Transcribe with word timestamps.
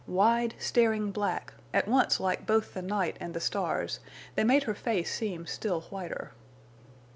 Wide, 0.07 0.55
staring 0.57 1.11
black, 1.11 1.53
at 1.75 1.87
once 1.87 2.19
like 2.19 2.47
both 2.47 2.73
the 2.73 2.81
night 2.81 3.17
and 3.19 3.35
the 3.35 3.39
stars, 3.39 3.99
they 4.33 4.43
made 4.43 4.63
her 4.63 4.73
face 4.73 5.13
seem 5.13 5.45
still 5.45 5.81
whiter. 5.91 6.31